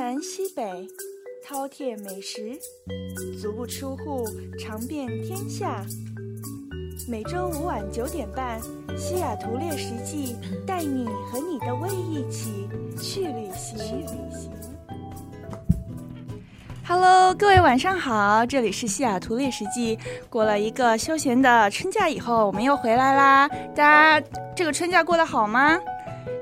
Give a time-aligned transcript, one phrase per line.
[0.00, 0.62] 南西北，
[1.44, 2.56] 饕餮美食，
[3.42, 4.24] 足不出户
[4.56, 5.84] 尝遍天下。
[7.08, 8.60] 每周五晚九点半，
[8.96, 13.76] 《西雅图猎食记》带你和你的胃一起去旅行。
[13.76, 14.52] 去旅行。
[16.86, 19.96] Hello，各位晚上好，这里是《西雅图猎食记》。
[20.30, 23.48] 过了一个休闲的春假以后，我们又回来啦。
[23.74, 24.24] 大家
[24.54, 25.76] 这个春假过得好吗？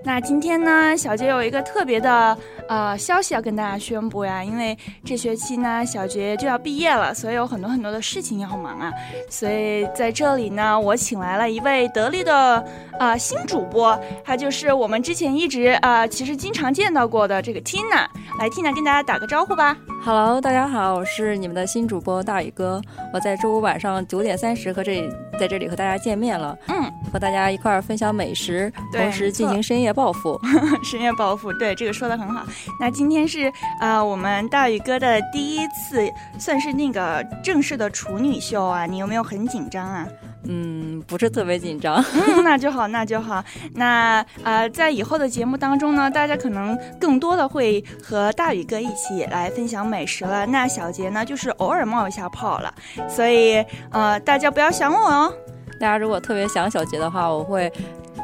[0.07, 8.93] 那今天呢，小杰有一个特别的呃消息要跟大家宣布呀，因为这学期呢，小杰就要毕业了，所以有很多很多的事情要忙啊，
[9.29, 12.64] 所以在这里呢，我请来了一位得力的
[13.00, 18.07] 呃新主播，他就是我们之前一直呃其实经常见到过的这个 Tina，
[18.39, 19.75] 来 Tina 跟大家打个招呼吧。
[20.04, 30.39] Hello，大家好，我是你们的新主播大宇哥，我在周五晚上九点三十和这里在这里和大家见面了，嗯，和大家一块儿分享美食，同时进行深夜暴富。
[30.85, 32.45] 深夜暴富， 对这个说的很好。
[32.78, 33.50] 那今天是
[33.81, 36.06] 呃我们大宇哥的第一次，
[36.39, 40.07] 算是那个正式的处女秀啊，你有没有很紧张啊？
[40.48, 41.97] 嗯，不是特别紧张。
[42.14, 43.44] 嗯，那就好，那就好。
[43.75, 50.47] 那呃，在以后的节目当中呢，大家可能更多的会和大宇哥一起来分享美食了。
[50.47, 52.72] 那小杰呢，就是偶尔冒一下泡了，
[53.08, 55.33] 所以呃，大家不要想我哦。
[55.78, 57.70] 大家如果特别想小杰的话，我会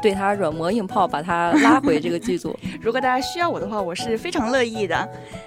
[0.01, 2.57] 对他软磨硬泡，把他拉回这个剧组。
[2.81, 4.97] 如果大家需要我的话，我是非常乐意的。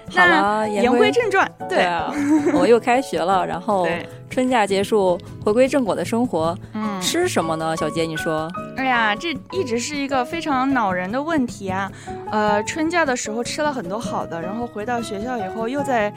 [0.09, 2.11] 好了，那言归正传，对啊，
[2.53, 3.87] 我又开学了，然后
[4.29, 7.75] 春假结束，回归正果的生活，嗯，吃什么呢？
[7.75, 8.49] 小杰，你说？
[8.77, 11.91] 哎呀，这一直是一个非常恼人的问题啊。
[12.31, 16.11] 呃，春假的时候吃了很多好的，然后回到学校以后又在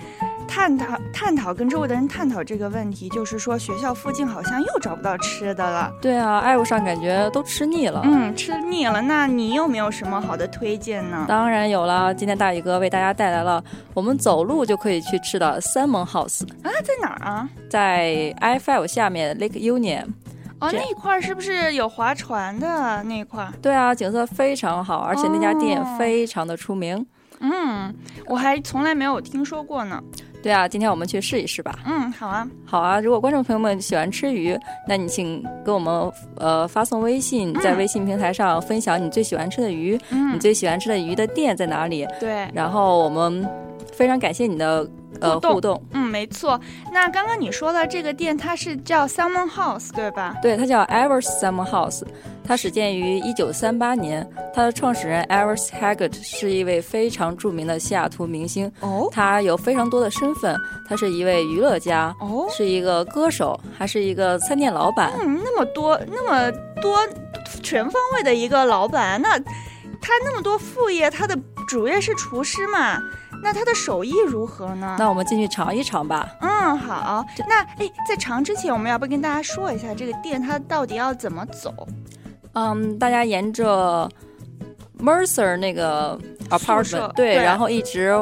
[0.50, 5.92] 探讨探讨跟周围的人探讨这个问题，就是说学校附近好像又找不到吃的了。
[6.02, 8.02] 对啊，爱路上感觉都吃腻了。
[8.04, 9.00] 嗯，吃腻了。
[9.00, 11.24] 那你有没有什么好的推荐呢？
[11.28, 13.62] 当然有了，今天大宇哥为大家带来了
[13.94, 17.48] 我们走路就可以去吃的 Salmon House，啊，在哪儿啊？
[17.70, 20.06] 在 I Five 下面 Lake Union。
[20.58, 23.52] 哦，那一块儿是不是有划船的那一块儿？
[23.62, 27.06] 对啊，景色非常好，而且那家店哦非常的出名。
[27.38, 27.94] 嗯，
[28.26, 30.02] 我还从来没有听说过呢。
[30.42, 31.78] 对啊，今天我们去试一试吧。
[31.86, 32.48] 嗯，好啊。
[32.64, 34.58] 好啊，如果观众朋友们喜欢吃鱼，
[34.88, 42.48] 那你请给我们呃发送微信，在微信平台上分享你最喜欢吃的鱼，嗯你，最喜欢吃的鱼的店在哪里，对。
[42.54, 43.46] 然后我们
[43.92, 44.88] 非常感谢你的
[45.20, 45.82] 呃互动。
[45.92, 46.60] 嗯，没错。
[46.92, 50.36] 那刚刚你说的这个店，它是叫 Salmon House，对吧？
[50.42, 52.02] 对，它叫 Evers Salmon House，
[52.44, 54.28] 它始建于一九三八年。
[54.52, 60.56] 它的创始人 Evers haggert 是一位非常著名的西雅图明星，哦他有非常多的身份。
[60.88, 65.12] 他是一位娱乐家，哦，是一个歌手，还是一个餐店老板。
[65.20, 66.50] 嗯，那么多那么
[66.82, 66.98] 多
[67.62, 69.38] 全方位的一个老板，那
[70.00, 71.38] 他那么多副业，他的
[71.68, 73.00] 主业是厨师嘛？
[73.42, 74.96] 那他的手艺如何呢？
[74.98, 76.28] 那我们进去尝一尝吧。
[76.40, 77.24] 嗯，好。
[77.48, 81.72] 那哎，在尝之前，我们要不跟大家说一下这个店它到底要怎么走？
[82.52, 84.08] 嗯，大家沿着
[84.98, 86.18] Mercer 那个
[86.50, 88.14] 舍 apartment 对，对然后一直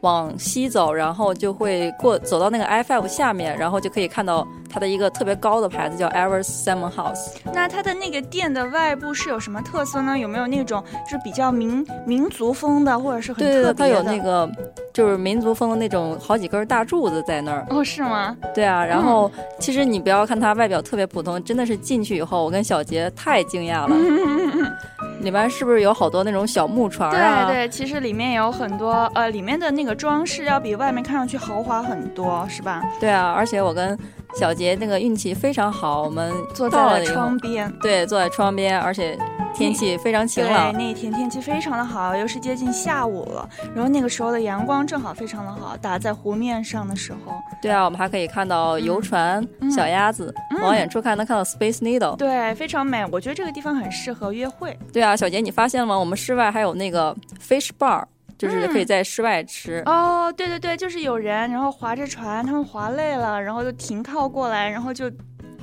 [0.00, 7.34] 往西走，然后就会过走到那个 Five 下面，然后就可以看到它的一个特别高的牌子，叫 Evers Salmon House。
[7.52, 10.18] 那它的那个店的外部是有什么特色呢？
[10.18, 13.94] 有没有那种就是比较民民族风的，或者是很特别的对，它？
[13.96, 14.50] 有那个
[14.92, 17.66] 就是民族风的那种好几根大柱子在那儿。
[17.68, 18.34] 哦，是吗？
[18.54, 23.94] 对啊，然后、其实你不要看它外表特别普通，真的是进去以后，我跟小杰太惊讶了。
[25.20, 27.46] 里面是不是有好多那种小木船啊？
[27.46, 32.82] 对对，其实里面有很多呃，里面的那个装饰要比外面看上去豪华很多，是吧？
[32.98, 33.96] 对啊，而且我跟
[34.34, 37.72] 小杰那个运气非常好，我们坐在了到了窗边。
[37.80, 39.18] 对，坐在窗边，而且
[39.54, 40.72] 天气非常晴对，朗。
[40.72, 52.16] 那一天天气非常的好，又是接近下午了，然后那个时候的阳光正好非常的好，打在湖面上的时候，对啊，我们还可以看到游船、嗯小鸭子，嗯往远处看能看到 Space Needle。
[52.16, 53.04] 对，非常美。
[53.12, 54.78] 我觉得这个地方很适合约会。
[54.92, 55.98] 对啊，小杰，你发现了吗？
[55.98, 58.02] 我们室外还有那个 fish bar，
[58.42, 59.80] 就是嗯可以在室外吃。
[59.86, 65.08] 哦，对对对，就是有人，然后划着船，他们划累了，然后就停靠过来，然后就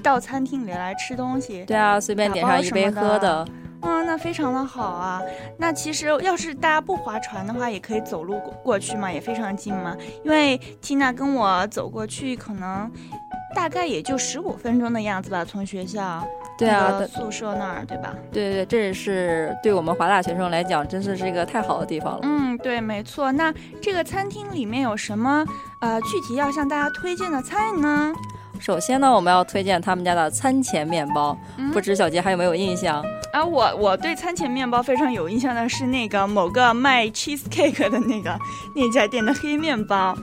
[0.02, 1.66] 到餐厅里来吃东西。
[1.66, 3.46] 对啊，随便点上一杯喝的。
[3.82, 5.22] 嗯，那非常的好啊。
[5.58, 9.96] 那其实要是大家不划船的话，也可以走路过过去嘛，也非常近嘛。
[10.24, 12.90] 因为缇娜跟我走过去，可能
[13.56, 16.26] 大概也就十五分钟的样子吧，从学校
[16.58, 18.14] 对啊那个宿舍那儿，对吧？
[18.32, 22.20] 对对对，这是对我们华大学生来讲，真的是一个太好的地方了。
[22.24, 23.32] 嗯，对，没错。
[23.32, 25.46] 那这个餐厅里面有什么
[25.82, 28.14] 呃具体要向大家推荐的菜呢？
[28.60, 33.04] 首先呢，我们要推荐他们家的餐前面包，嗯不知小杰还有没有印象？
[33.32, 38.38] 啊，我我对餐前面包非常有印象的是那个某个卖 cheesecake 的那个
[38.76, 40.14] 那家店的黑面包，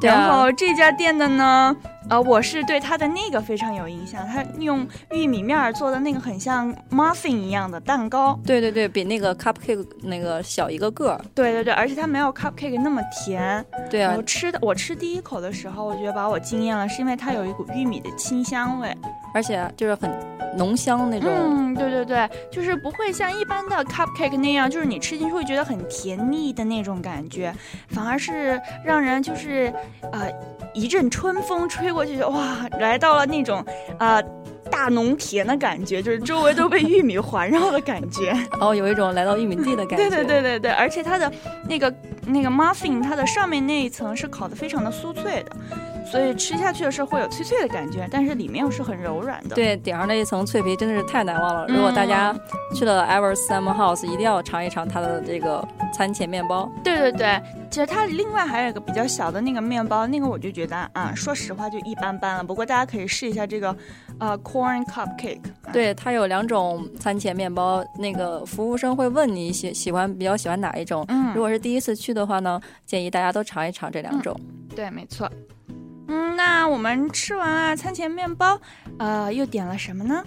[0.00, 1.76] 然后这家店的呢。
[2.10, 8.38] 呃，我是对它的那个非常有印象，它用玉米面做的那个很像 muffin 一样的蛋糕。
[8.44, 11.20] 对对对，比那个 cupcake 那个小一个个儿。
[11.34, 13.64] 对对对，而且它没有 cupcake 那么甜。
[13.90, 14.14] 对啊。
[14.16, 18.94] 我吃的，我吃第一口的时候，我觉得把我惊艳了，是因为它有一股玉米的清香味，
[19.32, 20.10] 而且就是很
[20.56, 21.30] 浓香那种。
[21.30, 27.54] 嗯，对对对，就是不会像一般的 cupcake 那样，就是你吃进去会觉得很甜腻的那种感觉，
[27.88, 29.72] 反而是让人就是
[30.12, 30.30] 呃。
[30.76, 33.64] 一阵春风吹过去，哇，来到了那种，
[34.00, 34.20] 呃，
[34.72, 39.96] 大农田的感觉，就是周围都被玉米环绕的感觉， 哦，有一种来到玉米地的感觉。
[39.96, 41.30] 对对对对对，而且它的
[41.68, 41.94] 那个
[42.26, 45.56] 那个 muffin，它的上面那一层是烤的非常的酥脆的。
[46.04, 49.54] 所以吃下去的时候会有脆脆的感觉，但是里面又是很柔软的。
[49.54, 51.66] 对，顶上那一层脆皮真的是太难忘了。
[51.68, 52.34] 如果大家
[52.74, 56.70] 去了 Ever Summer House，一定要尝一尝它的这个餐前面包。
[56.82, 57.40] 对对对，
[57.70, 62.44] 其实它另外还有一个比较小的那个面包，那个我就觉得啊，说实话就一般般了。
[62.44, 63.74] 不过大家可以试一下这个，
[64.18, 65.40] 呃，Corn Cupcake。
[65.72, 71.04] 对，它有两种餐前面包，那个服务生会问你喜喜欢比较喜欢哪一种。
[71.08, 74.38] 嗯，如果是第一次去的话呢，建议大家都尝一尝这两种。
[74.76, 75.28] 对，没错。
[76.08, 78.58] 嗯，那我们吃完了餐前面包，
[78.98, 80.22] 呃，又点了什么呢？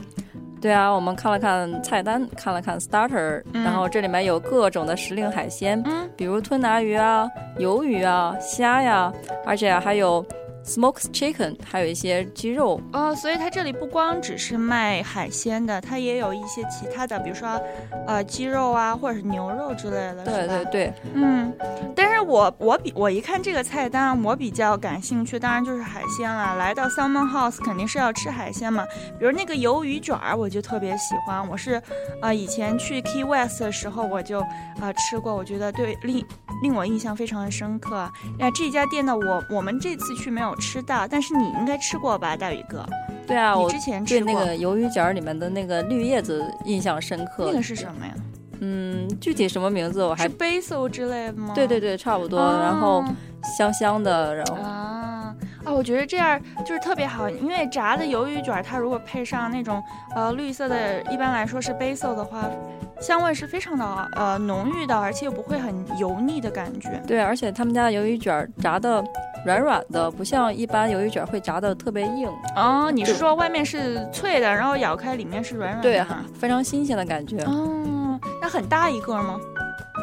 [0.59, 7.29] 对啊，我们看了看菜单，看了看 starter，然后这里面有各种的时令海鲜，嗯，比如吞拿鱼啊、
[7.59, 9.13] 鱿鱼啊、虾呀，
[9.45, 10.25] 而且还有。
[10.67, 17.57] Smoked chicken，还有一些鸡肉哦，所以它这里不光只是卖海鲜的，它也有一些其他的，比如说，
[18.05, 21.53] 呃，鸡肉啊，或者是牛肉之类的，对对对，嗯，
[21.95, 26.55] 但是我我比我一看这个菜单，我比较感兴趣，当然就是海鲜了。
[26.57, 28.83] 来到 Salmon House 肯定是要吃海鲜嘛，
[29.17, 31.47] 比如那个鱿鱼卷儿，我就特别喜欢。
[31.47, 31.81] 我是，
[32.21, 34.43] 呃，以前去 Key West 的时候我就
[34.81, 36.25] 呃吃过，我觉得对令
[36.61, 38.11] 令我印象非常的深刻。
[38.37, 40.57] 那这家店呢，我我们这次去没有。
[40.59, 42.83] 吃到，但是你应该吃过吧，大宇哥？
[43.27, 47.45] 对啊，我之前对那个鱿鱼卷儿里面的那个绿叶子印象深刻。
[47.45, 48.13] 那个是什么呀？
[48.59, 51.53] 嗯，具体什么名字我还是 basil 之类的吗？
[51.55, 52.39] 对对对，差不多。
[52.39, 53.03] 然后
[53.57, 59.81] 香香的，然后啊啊，我觉得这样就是特别好，因为炸的鱿鱼卷，它如果配上那种
[60.15, 62.49] 呃绿色的，一般来说是 basil 的话。
[62.99, 66.99] 香味是非常的呃浓郁的，而且又不会很油腻的感觉。
[67.05, 69.03] 对，而且他们家的鱿鱼卷炸的
[69.45, 72.27] 软软的，不像一般鱿鱼卷会炸的特别硬。
[72.55, 75.83] 哦，你是说外面是脆的，然后咬开里面是软软的？
[75.83, 76.03] 对，
[76.39, 77.37] 非常新鲜的感觉。
[77.43, 77.69] 哦，
[78.47, 79.37] 那很大一个吗？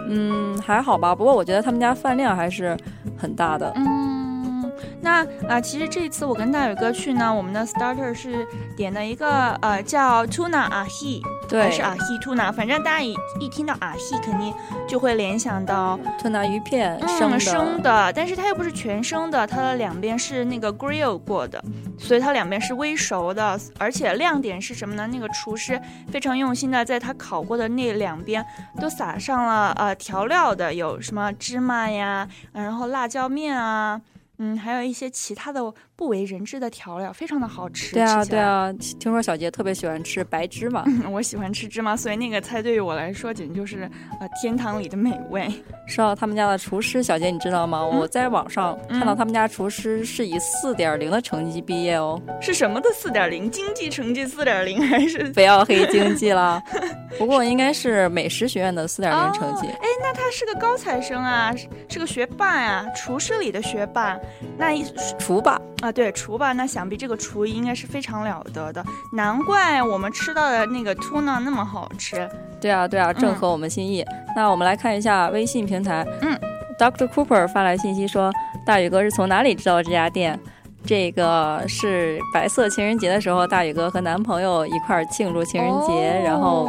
[0.06, 1.14] 嗯，还好吧。
[1.14, 2.76] 不过我觉得他们家饭量还是
[3.16, 3.72] 很大的。
[3.74, 4.70] 嗯，
[5.00, 8.46] 那啊，其实这次我跟大宇哥去呢，我们的 starter 是
[8.76, 11.22] 点了一个呃叫 tuna ahi。
[11.48, 14.52] 对，是阿希兔拿，反正大家一一听到阿希，肯定
[14.88, 18.12] 就会联想到吞拿鱼片，生生的。
[18.12, 21.62] 但是它又不是全生的，它的两边是那个 grill 过的，
[21.98, 23.58] 所以它两边是微熟的。
[23.78, 25.06] 而且亮点是什么呢？
[25.06, 25.80] 那个厨师
[26.10, 28.44] 非常用心的，在他烤过的那两边
[28.80, 34.00] 都撒上了呃调料的，有什么芝麻呀，然后辣椒面啊。
[34.38, 37.94] 嗯，还有一些其他的不为人知的调料，非常的好吃。
[37.94, 43.88] 对啊，对啊，听说小杰特别喜欢吃白芝麻， 我喜欢吃芝麻，所以那个菜对于我来说简直就是
[44.20, 45.48] 呃天堂里的美味。
[45.86, 47.84] 说到他们家的厨师，小杰你知道吗？
[47.84, 52.20] 我在网上看到他们家厨师是以四点零的成绩毕业哦。
[52.40, 53.50] 是什么的四点零？
[53.50, 55.24] 经济成绩四点零 还是？
[55.32, 56.60] 不要黑经济了。
[57.18, 59.68] 不过应该是美食学院的四点零成绩。
[59.68, 61.54] 哎，那他是个高材生啊，
[61.88, 64.18] 是个学霸呀，厨师里的学霸。
[64.58, 64.84] 那一
[65.18, 72.28] 厨霸啊，对厨吧，那想必这个厨艺应该是非常了得的，难怪我们吃到的那个 tuna 那么好吃。
[72.60, 74.04] 对啊，对啊，正合我们心意。
[74.34, 76.38] 那我们来看一下微信平台，嗯
[76.78, 77.06] ，Dr.
[77.08, 78.32] Cooper 发来信息说，
[78.64, 80.38] 大宇哥是从哪里知道这家店？
[80.86, 86.68] 这个是白色情人节的时候，大宇哥和男朋友一块儿庆祝情人节，然后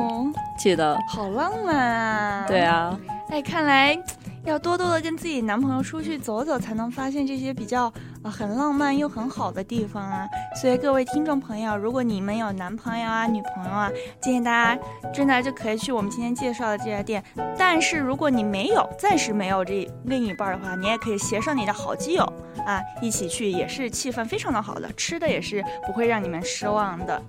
[0.57, 0.97] 去的。
[1.09, 2.45] 好浪漫啊！
[2.47, 2.97] 对啊，
[3.29, 3.97] 哎，看来。
[4.45, 10.27] 要多多的跟自己男朋友出去走走，才能发现这些比较啊很浪漫又很好的地方啊。
[10.61, 13.89] 所以各位听众朋友，如果你们有男朋友啊、女朋友啊，
[14.21, 17.23] 建议大家真的就可以去我们今天介绍的这家店。
[17.57, 22.23] 但是如果你没有，暂时没有这另一半的话，你也可以携上你的好基友
[22.67, 27.19] 啊，一起去，也是气氛非常的好的，吃的也是不会让你们失望的。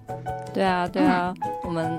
[0.53, 1.33] 对啊，对啊，
[1.65, 1.99] 我们。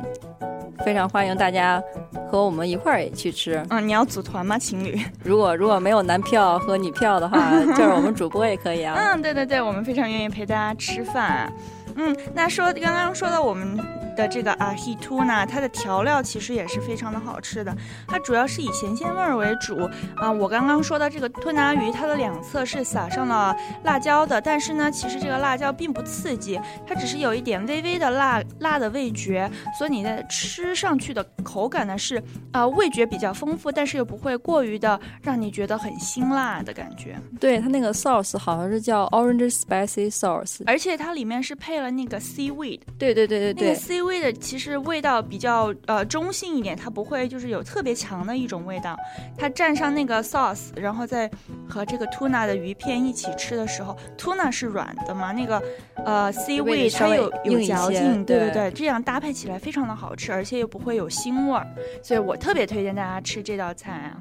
[0.87, 1.83] 非常欢迎大家
[2.31, 3.61] 和我们一块儿也去吃。
[3.71, 4.97] 嗯，你要组团吗，情侣？
[5.21, 8.95] 如果如果没有男票和女票的话， 就是我们主播也可以啊。
[8.97, 11.51] 嗯，对对对，我们非常愿意陪大家吃饭。
[11.97, 13.77] 嗯，那说刚刚说到我们
[14.17, 17.73] 的这个啊 he tuna，它的调料其实也是非常的好吃的。
[18.07, 19.77] 它主要是以咸鲜味儿为主
[20.15, 20.29] 啊。
[20.29, 32.21] 我刚刚说的这个吞拿鱼，它的两侧是撒上了辣椒的，但是呢，其实这个辣椒并不刺激，它只是有一点微微的辣辣的味觉，所以你在吃上去的口感呢是
[32.51, 37.15] 啊味觉比较丰富，但是又不会过于的让你觉得很辛辣的感觉。
[37.39, 42.79] 对它那个 sauce 好像是叫 orange spicy sauce，而且它里面是配了那个 seaweed。
[42.97, 48.97] 对对对对对，那个 seaweed 其实味道比较呃中性一点，它不会就是有特别强的一种味道。
[49.37, 51.29] 它蘸上那个 sauce，然后再
[51.69, 55.61] 和这个 tuna 的鱼片一起吃的时候，tuna 是软的嘛，那个
[56.05, 61.67] 呃 seaweed 它有有嚼劲，对对对，这样搭配起来非常的好吃，而且又不会有腥味儿，
[62.03, 64.17] 所以我特别推荐大家吃这道菜啊。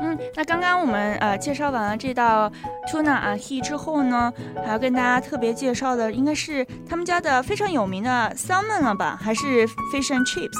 [0.00, 2.50] 嗯，那刚刚我们呃介绍完了这道
[2.90, 4.32] tuna ahi 之后呢，
[4.64, 9.18] 还要跟大家特别介绍的应该是他们家的非常有名的 salmon 了吧？
[9.20, 10.56] 还是 fish and chips？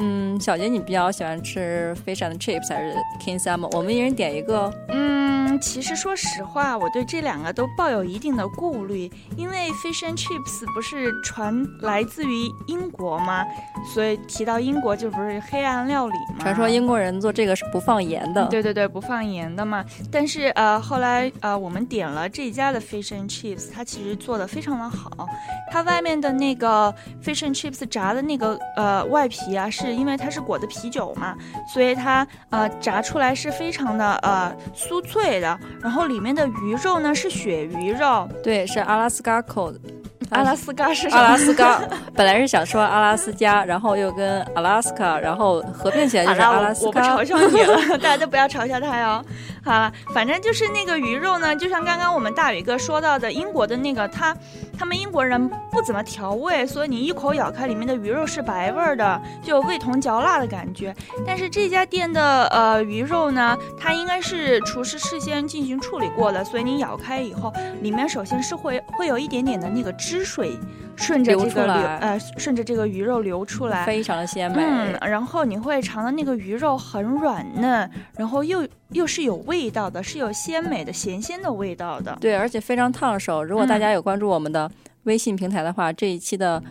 [0.00, 3.68] 嗯，小杰，你比较喜欢吃 fish and chips 还是 king salmon？
[3.76, 4.72] 我们一人点一个。
[4.88, 5.27] 嗯，
[5.60, 13.44] 其实说实话，我对这两个都抱有一定的顾虑，因为 fish and chips 不是传来自于英国吗？
[13.92, 16.40] 所以提到英国就不是黑暗料理吗？
[16.40, 18.46] 传说英国人做这个是不放盐的。
[18.46, 19.84] 对对对，不放盐的嘛。
[20.10, 25.26] 但是呃，后来呃，我们点了这家的 fish and chips，它其实做的非常的好。
[25.70, 31.36] 它外面的那个 fish and chips 炸的那个呃外皮啊，是因为它是裹的啤酒嘛，
[31.72, 35.47] 所以它呃炸出来是非常的呃酥脆的。
[35.82, 39.78] 然后里面的鱼肉呢是鳕鱼肉，对，是阿拉斯加口的。
[40.30, 41.80] 阿拉斯加是阿拉斯加，
[42.14, 46.86] 本来是想说阿拉斯加，然后又跟阿拉斯卡，然后合并起来就是阿拉斯加。
[46.86, 49.24] 我不嘲笑你了， 大家都不要嘲笑他哟。
[49.62, 54.34] 好了，反正就是那个鱼肉呢，就像刚刚我们大宇哥说到的，英国的那个他，
[54.78, 60.94] 他们英国人不怎么调味，所以你一口咬开，里面的鱼肉是白味儿的，就有味同嚼蜡的感觉。
[61.26, 70.58] 但是这家店的呃鱼肉呢，它应该是厨师事先进行处理过的，所以你咬开以后，里面首先是会会有一点点的那个汁水。
[71.00, 74.60] 顺着这个流，呃，顺着这个鱼肉流出来，非常的鲜美。
[74.60, 82.16] 嗯，然后你会尝到那个鱼肉很软嫩，然后又又是有味道的，是有鲜美的咸鲜的味道的。
[82.20, 83.42] 对，而且非常烫手。
[83.42, 84.70] 如果大家有关注我们的
[85.04, 86.62] 微信平台的话，这一期的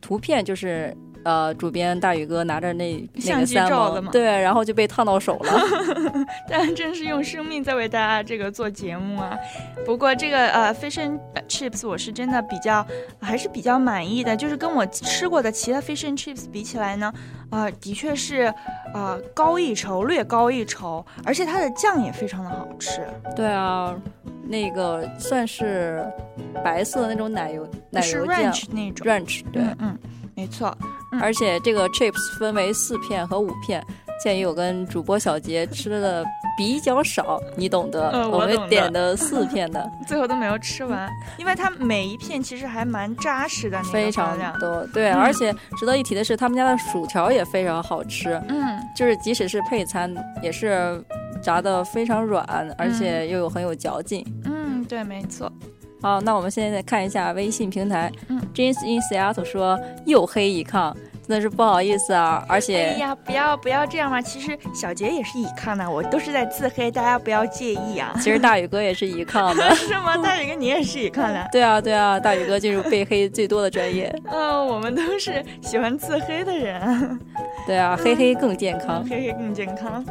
[0.00, 0.96] 图片就是。
[1.22, 5.52] 呃，主编大宇哥拿着那那个三毛，对，然后就被烫到手了。
[6.48, 9.36] 大家真是用生命在为大家这个做节目啊！
[9.84, 12.86] 不过这个呃，fish and chips 我是真的比较
[13.20, 17.12] 还是比较满意的，就是跟我吃过的其他 fish and chips 比起来呢，
[17.50, 18.52] 啊，的确是
[18.94, 23.06] 啊高一筹，略高一筹，而且它的酱也非常的好吃。
[23.36, 23.94] 对啊，
[24.44, 26.02] 那个算是
[26.64, 29.98] 白色的那种奶油奶油酱那种，ranch 对，嗯，
[30.34, 30.74] 没错。
[31.20, 33.84] 而且这个 chips 分为四片和五片，
[34.22, 36.24] 鉴于我跟主播小杰吃的
[36.56, 44.86] 比较少，你懂得，我们点的四片的， 最后都没有吃完，因为它每一片其实还蛮扎实的，非常多。
[44.92, 51.02] 对，而且值得一提的是，他们家的薯条也非常好吃，嗯，就是即使是配餐，也是
[51.42, 52.44] 炸的非常软，
[52.76, 54.24] 而且又有很有嚼劲。
[54.44, 55.50] 嗯，对，没错。
[56.02, 58.10] 好，那我们现在看一下微信平台。
[58.28, 62.42] 嗯，James in Seattle 说又黑以抗，真的是不好意思啊。
[62.48, 64.20] 而且，哎呀，不要不要这样嘛。
[64.20, 68.14] 其实小杰也是乙抗的，我都是在自黑，大家不要介意啊。
[68.16, 70.16] 其实大宇哥也是乙抗的， 是吗？
[70.16, 71.46] 大宇哥你也是乙抗的？
[71.52, 74.10] 对啊对啊，大宇哥进入被黑最多的专业。
[74.32, 77.20] 嗯，我们都是喜欢自黑的人。
[77.66, 80.02] 对啊，黑黑更健康，黑黑更健康。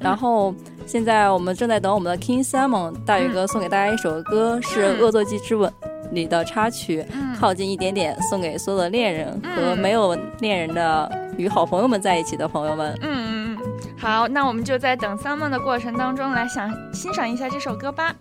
[0.00, 0.54] 然后
[0.86, 5.70] 现在我们正在等我们的 King Simon 大宇哥送给大家一首歌，是《恶作剧之吻》
[6.12, 7.04] 里的插曲，
[7.38, 12.98] 靠近一点点，送给所有的恋人和没有恋人的与好朋友们在一起的朋友们。
[13.02, 13.58] 嗯嗯嗯，
[13.98, 18.14] 好，那我们就在等 Simon 的过程当中来想欣赏一下这首歌吧。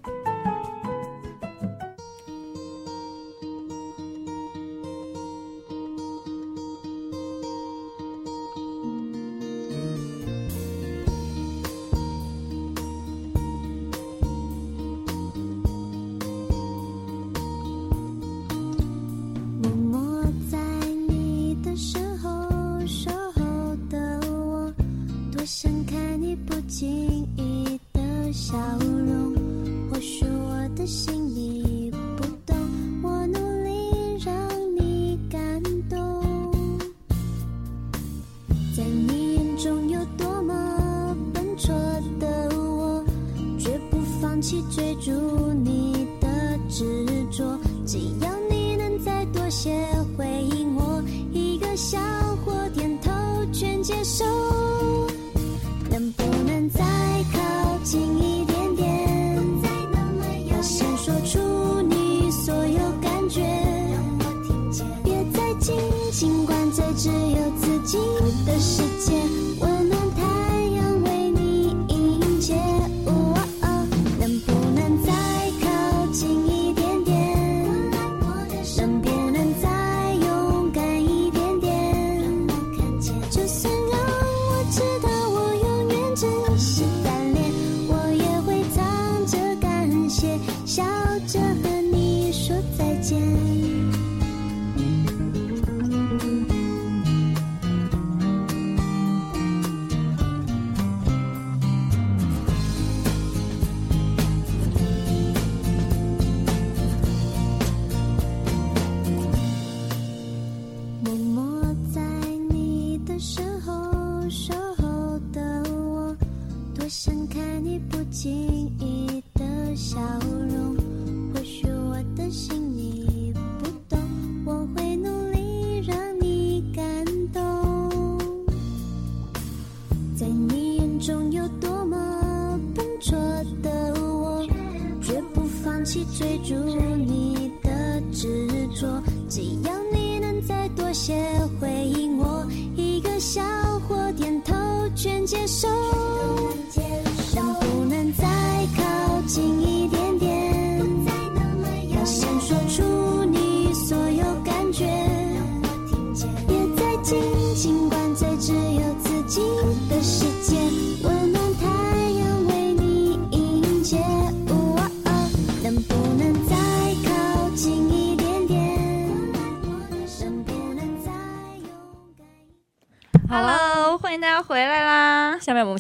[66.20, 68.00] 尽管最只有自己
[68.44, 68.82] 的世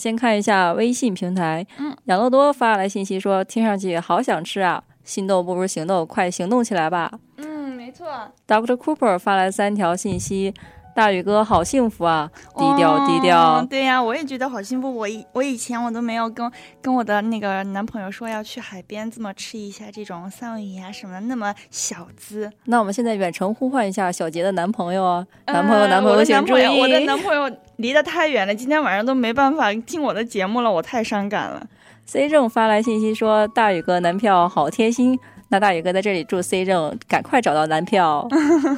[0.08, 7.12] 先看一下微信平台，嗯，养乐多发来信息说：“听上去好想吃啊，心动不如行动，快行动起来吧。
[7.36, 8.08] 嗯，没错
[8.48, 8.78] ，”Dr.
[8.78, 10.54] Cooper 发来三条信息
[10.98, 13.40] ：“大宇哥好幸福啊，低调低调。
[13.60, 14.92] 哦对呀、我也觉得好幸福。
[14.92, 22.52] 我以我以前我都没有跟跟我的那个男朋友说要去海边这么吃一下这种三文鱼啊什么的，那么小资。
[22.66, 31.68] 那我们现在远程呼唤一下小杰的男朋友啊，呃男朋友，男朋友，请注意，男朋友，我的男朋友离得太远了，今天晚上都没办法 听我的节目了，我太伤感了。
[32.08, 38.28] C 正发来信息说：“大宇哥男票好贴心。”那大宇哥在这里祝 C 正赶快找到男票。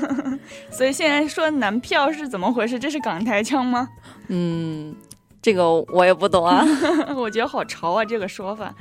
[0.71, 2.77] 所以现在说男票是怎么回事？
[2.79, 3.89] 这是港台腔吗？
[4.27, 4.95] 嗯，
[5.41, 6.65] 这个我也不懂啊。
[7.17, 8.73] 我觉得好潮啊，这个说法。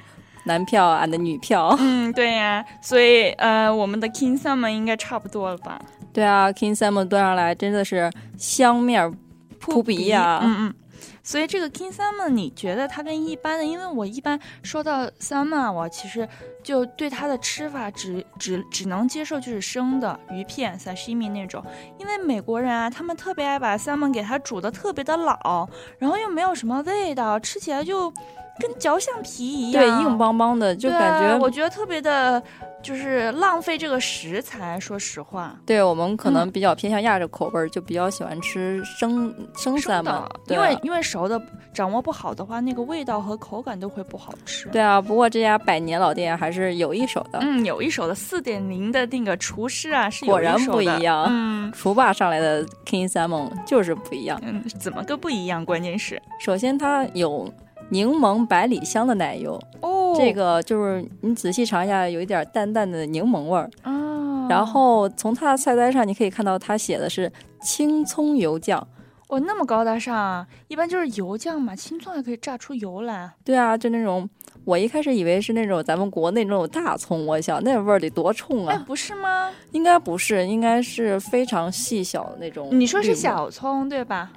[0.44, 5.78] 男票俺的女票，嗯，对呀，所以呃，我们的 King Summer 应该差不多了吧？
[6.10, 9.12] 对啊，King Salmon 端上来真的是香面
[9.58, 10.74] 扑鼻呀、嗯嗯。
[11.22, 13.64] 所以这个 King Salmon，你觉得它跟一般的？
[13.64, 16.28] 因为我一般说到 salmon，我其实
[16.62, 21.64] 就对它的吃法只只只能接受就是生的鱼片 sashimi 那种。
[21.98, 28.12] 因为美国人啊，他们特别爱把 salmon 给它煮的特别的老，然后又没有什么味道，吃起来就
[28.58, 32.42] 跟嚼橡皮一样，对，硬邦邦的，就感觉、我觉得特别的，
[32.82, 34.78] 就是浪费这个食材。
[34.80, 41.40] 说实话，对我们可嗯能比较偏向亚洲口味儿，就比较喜欢吃生生生 salmon 的，对因为因为熟的
[41.72, 44.68] 掌握不好的话，那个味道和口感都会不好吃。
[44.70, 54.40] 对啊，不过这家百年老店还是有一手的，嗯，有一手的四点零的那个厨师啊，是果然不一样嗯厨霸上来的 King Salmon 就是不一样。
[54.42, 55.64] 嗯，怎么个不一样？
[55.64, 57.52] 关键是首先它有
[57.90, 63.70] 柠檬百里香的奶油，哦这个就是你仔细尝一下，有一点淡淡的柠檬味儿。
[63.82, 68.86] 啊，然后从它的菜单上，你可以看到它写的是青葱油酱。
[69.28, 73.30] 哦那么高大上啊，一般就是油酱嘛，青葱还可以榨出油来。
[73.44, 74.26] 对啊，就那种
[74.64, 78.84] 我一开始以为是那种咱们国内那种大葱，我想那味儿得多冲啊哎，啊！
[78.86, 79.50] 不是吗？
[79.72, 82.68] 应该不是，应该是非常细小的那种。
[82.72, 84.30] 你说是，小葱对吧？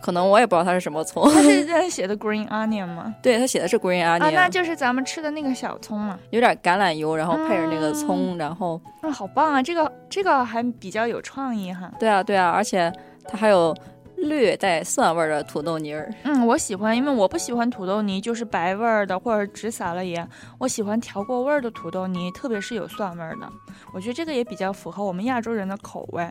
[0.00, 1.22] 可能我也不知道它是什么葱。
[1.32, 3.14] 它是在写的 green onion 吗？
[3.22, 6.18] 对，它写的是 green 啊，那 onion，、那就是咱们吃的那个小葱嘛。
[6.30, 9.62] 有点橄榄油，然后配着那个嗯葱，然后啊，好棒啊！
[9.62, 11.90] 这个这个还比较有创意哈。
[11.98, 12.92] 对啊对啊，而且
[13.24, 13.74] 它还有
[14.16, 16.12] 略带蒜味儿的土豆泥儿。
[16.24, 20.28] 嗯，我喜欢，因为我不喜欢土豆泥，就是白味儿的或者只撒了盐。
[20.58, 23.48] 我喜欢调过味儿的土豆泥，特别是有蒜味儿的。
[23.94, 26.28] 我觉得这个也比较符合我们亚洲人的口味。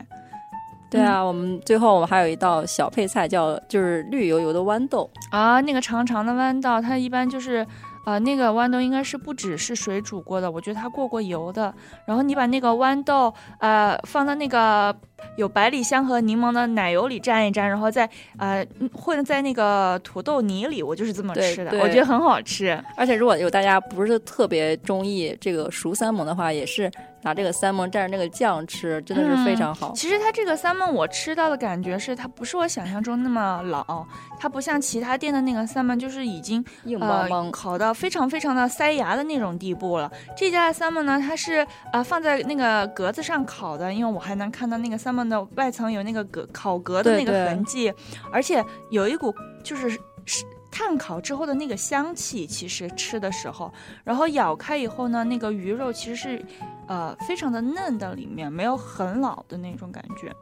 [0.90, 5.08] 对啊，我们最后我们还有一道小配菜叫就是绿油油的豌豆。
[5.30, 7.66] 啊，那个长长的豌豆，它一般就是，
[8.06, 11.74] 呃，那个豌豆应该是不只是水煮过的，我觉得它过过油的。
[12.06, 14.96] 然后你把那个豌豆，呃，放到那个
[15.36, 22.82] 有百里香和柠檬的奶油里蘸一蘸，然后再呃混在那个土豆泥里，我就是这么吃的，我觉得很好吃。
[22.96, 26.90] 而且如果有大家不是特别中意这个熟三蒙的话，也是。
[27.22, 29.92] 拿这个三梦蘸着那个酱吃，真的是非常好。
[29.92, 34.06] 其实它这个三梦，我吃到的感觉是，它不是我想象中那么老，
[34.38, 40.10] 它不像其他店的那个三梦，就是已经硬邦邦烤到非常非常的塞牙的那种地步了。
[40.36, 47.92] 这家的三梦呢，它是呃放在那个格子上烤的，因为我还能看到那个三梦的外层有那个格烤格的那个痕迹，
[48.32, 49.90] 而且有一股就是
[50.24, 50.44] 是。
[50.70, 53.72] 炭烤之后的那个香气，其实吃的时候，
[54.04, 56.44] 然后咬开以后呢，那个鱼肉其实是，
[56.86, 60.32] 呃，非常的嫩的，里面没有很老的那种感觉。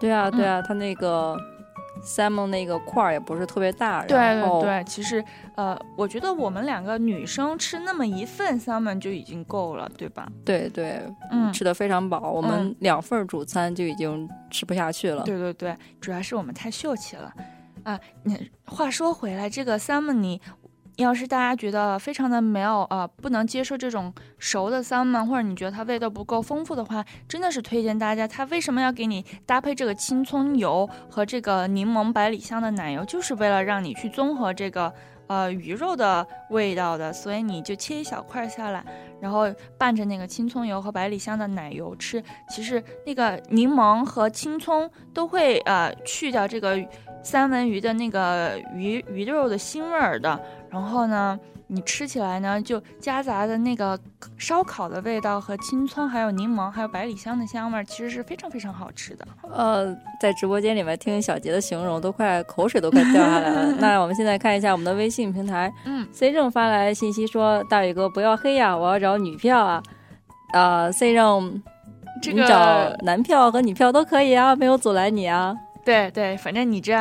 [0.00, 1.36] 对啊，对啊，它那个
[2.02, 4.02] salmon 那个块儿也不是特别大。
[4.04, 10.28] 对对对，其实呃，我觉得我们两个女生吃那么一份 salmon 就已经够了，对吧？
[10.44, 15.22] 对对，嗯，吃的非常饱，我们两份主餐就已经吃不下去了。
[15.22, 17.32] 对对对，主要是我们太秀气了。
[17.84, 20.40] 啊，那话说回来，这个 salmon，
[20.96, 28.26] 要是大家觉得非常的没有呃不能接受这种熟的 salmon，或者你觉得它味道不够丰富的话，真的是推荐大家。
[28.26, 34.92] 它为什么要给你搭配这个青葱油和这个柠檬百里香的奶油，就是为了让你去综合这个
[35.26, 37.12] 呃鱼肉的味道的。
[37.12, 38.82] 所以你就切一小块下来，
[39.20, 42.22] 然后拌着那个青葱油和百里香的奶油吃。
[42.48, 46.82] 其实那个柠檬和青葱都会呃去掉这个。
[47.24, 50.38] 三文鱼的那个鱼鱼肉的腥味儿的，
[50.70, 53.98] 然后呢，你吃起来呢就夹杂的那个
[54.36, 59.26] 烧烤的味道和青葱，还有柠檬，还有百里香的香味儿，其实是非常非常好吃的。
[59.50, 63.72] 呃，在直播间里面听小杰的形容，都快口水都快掉下来了。
[63.80, 69.82] 那我们现在看一下我们的微信平台，嗯，C 正发来信息说：“大宇哥不要黑呀，我要找女票啊。”
[70.52, 71.62] 啊，C 正，
[72.22, 75.56] 这个找男票和女票都可以啊，没有阻拦你啊。
[75.84, 76.94] 对对，反正你这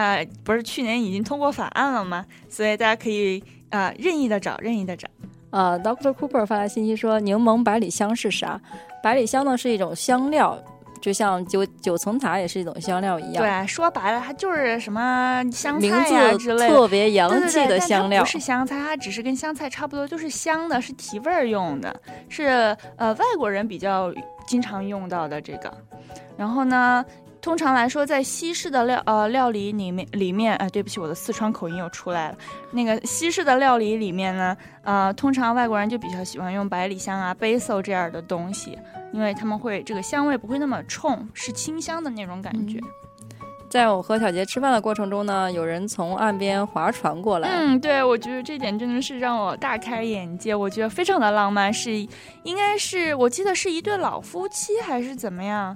[0.43, 2.25] 不是去年已经通过法案了吗？
[2.49, 5.07] 所以大家可以啊任意的找，任意的找。
[5.51, 8.59] 呃，Doctor Cooper 发来信息说，柠檬百里香是啥？
[9.01, 10.57] 百里香呢是一种香料，
[10.99, 13.43] 就像九九层塔也是一种香料一样。
[13.43, 18.23] 对，说白了它就是什么香菜呀之类的，特别洋气的香料。
[18.23, 24.11] 不是香菜，它只是跟香菜差不多，就是香的，是提味儿用的，是呃外国人比较
[24.47, 25.71] 经常用到的这个。
[26.35, 27.05] 然后呢？
[27.43, 32.37] 通常来说，在西式的料呃料理里面里面，哎，对不起，我的四川口音又出来了。
[32.71, 38.79] 那个西式的料理里面呢，呃，通常外国人就比较喜欢用百里香啊、basil 这样的东西，
[39.11, 42.79] 因为他们会这个香味不会那么冲，是清香的那种感觉。
[43.69, 47.49] 在我和小杰吃饭的过程中呢，有人从岸边划船过来。
[47.49, 51.91] 嗯，对，我觉得这点真的是让我大开眼界，我觉得非常的浪漫，是
[52.43, 55.75] 应该是我记得是一对老夫妻还是怎么样。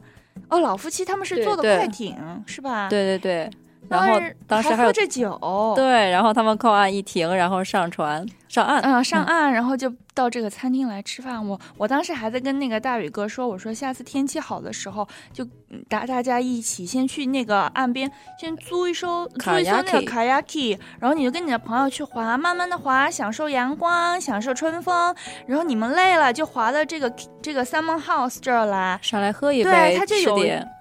[0.49, 2.87] 哦，老夫妻他们是坐的快艇，是吧？
[2.89, 3.49] 对对对，
[3.89, 9.93] 然后当时还喝着酒，对，然后他们靠岸一停，然后上船上岸，嗯，上岸，然后就。
[10.17, 15.45] 到这个餐厅来吃饭，我我当时还在跟那个大宇哥说，我说下次天气好的时候，就
[15.87, 30.35] 大大家一起先去那个岸边，先租一艘租一艘那个卡亚 k 然后你就跟你的朋友去划，慢慢的划，享受阳光，享受春风，然后你们累了就划到这个这个 Salmon House 这儿来，上来喝一杯，对，它就有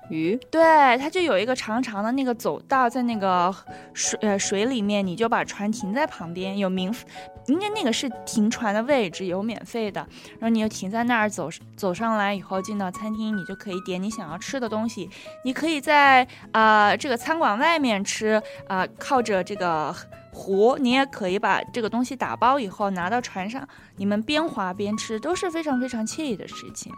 [0.08, 0.62] 鱼，对，
[0.98, 3.54] 它就有一个长长的那个走道在那个
[3.92, 6.94] 水呃水里面，你就把船停在旁边，有明。
[7.46, 10.00] 应该那个是停船的位置，有免费的。
[10.32, 15.08] 然后你就停在那儿，走走上来以后进到餐厅，你就可以点你想要吃的东西。
[15.44, 19.94] 你可以在啊这个餐馆外面吃啊，靠着这个
[20.32, 23.66] 湖，你也可以把这个东西打包以后拿到船上，
[23.96, 26.92] 你们边划边吃都是非常非常惬意的事情。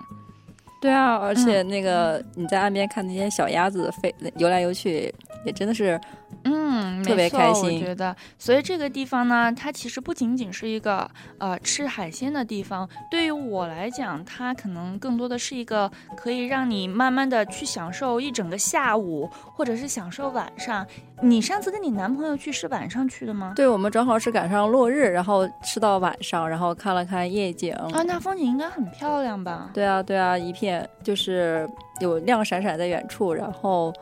[0.80, 5.12] 对啊，而且那个你在岸边看那些小鸭子飞游来游去，
[5.44, 6.00] 也真的是。
[6.44, 7.80] 嗯，特别开心。
[7.80, 12.88] 我觉得，所以这个地方呢，它其实不仅仅是一个呃吃海鲜的地方。
[13.10, 20.86] 对于我来讲，它可能更多的是一个可以让你慢慢的去享受一整个下午，或者是享受晚上。
[21.20, 23.52] 你上次跟你男朋友去是晚上去的吗？
[23.56, 27.74] 对，我们正好是赶上落日，然后吃到晚上，然后看了看夜景。
[27.74, 29.70] 啊，那风景应该很漂亮吧？
[29.74, 31.68] 对啊，对啊，一片就是
[32.00, 33.92] 有亮闪闪在远处，然后。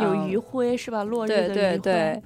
[0.00, 1.04] 有余晖是吧？
[1.04, 2.22] 落日的余晖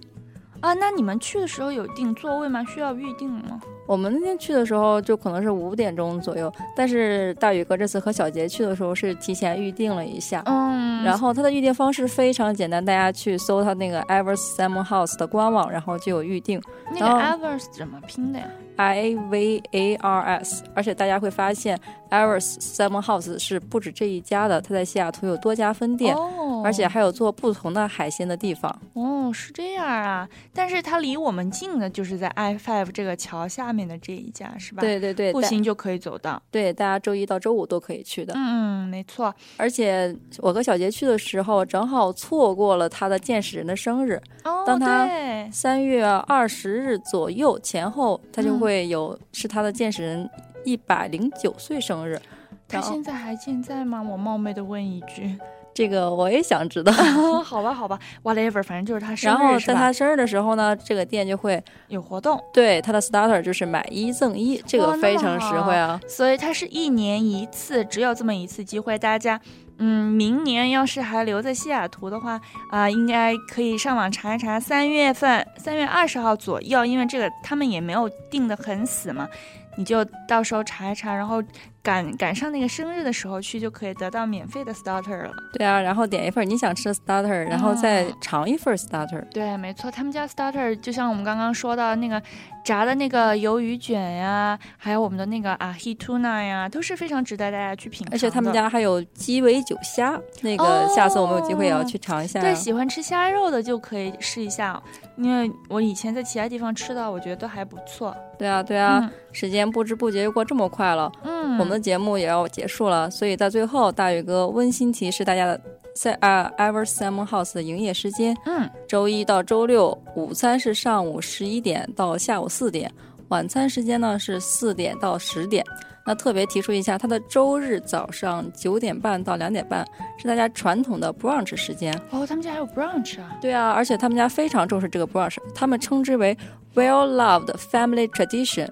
[0.60, 2.64] 啊，那你们去的时候有订座位吗？
[2.64, 3.60] 需要预定吗？
[3.86, 16.60] 我们那天去的时候就可能是五点钟左右，但是大宇哥这次和小杰去的时候是提前预定了一下，嗯，然后他的预定方式非常简单，大家去搜他那个 Evers Salmon House 的官网，然后就有预定。
[16.90, 21.78] 那个 Evers 怎么拼的呀 I A V A R S，而且大家会发现
[22.10, 28.70] Iris Salmon House 是不止这一家的，它在西雅图有多家分店，哦，而且还有做不同的海鲜的地方。
[28.94, 36.40] 哦是这样啊，但是它离我们近的就是在 I five 这个桥下面的这一家是吧？，对对对，步行就可以走到。
[36.50, 38.34] 对，大家周一到周五都可以去的。
[38.36, 39.34] 嗯嗯，没错。
[39.56, 50.28] 而且我和小杰去的时候，正好错过了他的见识人的生日，哦，当他对三月二十日左右前后，他就嗯会有、是他的见识人
[50.64, 52.20] 一百零九岁生日。
[52.66, 54.02] 他现在还健在吗？
[54.02, 55.38] 我冒昧的问一句。
[55.76, 56.90] 这个我也想知道。
[57.44, 66.00] 好吧，好吧，whatever，反正就是他生日然后在他生日的时候呢，这个店就会有活动，对他的 starter 就是买一赠一，这个非常实惠啊。
[66.08, 68.98] 所以它是一年一次，只有这么一次机会。
[68.98, 69.38] 大家，
[69.76, 79.28] 嗯，明年要是还留在西雅图的话，啊、应该可以上网查一查，三月份，三月二十号左右，因为这个他们也没有定的很死嘛，
[79.76, 81.42] 你就到时候查一查，然后
[81.86, 85.30] 赶赶上那个生日的时候去，就可以得到免费的 starter 了。
[85.52, 89.24] 对啊，然后点一份你想吃的 starter，然后再哦尝一份 starter。
[89.30, 92.20] 对，没错，他们家 starter 就像我们刚刚说到那个
[92.64, 98.12] 炸的那个鱿鱼卷呀，还有我们的那个啊 he tuna 呀，都是非常值得大家去品尝。
[98.12, 102.40] 而且他们家还有鸡尾酒虾，那个哦下次我们有机会也要去尝一下。
[102.40, 104.82] 对喜欢吃虾肉的就可以试一下，
[105.16, 108.12] 因为我以前在其他地方吃的，我觉得都还不错。
[108.36, 115.60] 对啊，对啊，时间不知不觉就过这么快了，嗯，我们的节目也要结束了，所以在最后，大宇哥温馨提示大家的，
[115.94, 122.90] 在啊 Ever Salmon House 的营业时间，嗯周一到周六午餐是上午十一点到下午四点，
[123.28, 125.64] 晚餐时间呢是四点到十点。
[126.08, 129.84] 那特别提出一下，它的周日早上九点半到两点半
[130.16, 131.92] 是大家传统的 brunch 时间。
[132.10, 133.36] 哦，他们家还有 brunch 啊。
[133.40, 136.38] 对啊，而且他们家非常重视这个 brunch，他们称之为
[136.76, 138.68] well loved family tradition。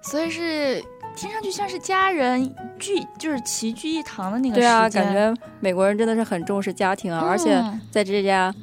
[0.00, 0.82] 所以是
[1.14, 8.54] 听上去像是家人聚，就是齐聚一堂的那个对啊，感觉美国人真的是很重视家庭啊，而且嗯在这家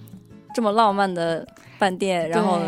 [0.54, 2.60] 这么浪漫的饭店，然后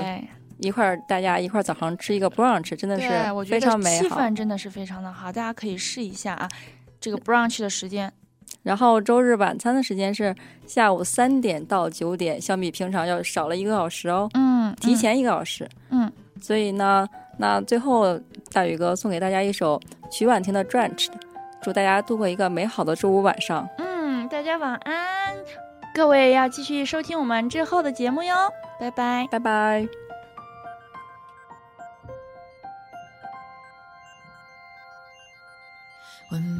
[0.59, 3.09] 一块儿大家一块儿早上吃一个 brunch，真的是
[3.45, 4.19] 非常美好。
[4.19, 6.47] 氛真的是非常的好，大家可以试一下啊。
[6.99, 8.11] 这个 brunch 的时间，
[8.61, 10.35] 然后周日晚餐的时间是
[10.67, 15.67] 下午三点到九点，相比平常要少了一个小时哦，嗯，提前一个小时。
[15.89, 18.19] 嗯，所以呢，那最后
[18.51, 19.79] 大宇哥送给大家一首
[20.11, 21.07] 曲婉婷的《Drenched》，
[21.61, 23.67] 祝大家度过一个美好的周五晚上。
[23.77, 25.35] 嗯，大家晚安，
[25.93, 28.35] 各位要继续收听我们之后的节目哟，
[28.79, 29.27] 拜拜。
[29.31, 29.87] 拜拜。
[36.29, 36.59] When